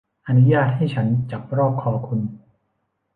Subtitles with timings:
[0.27, 2.19] อนุญาตให้ฉันจับรอบคอคุณ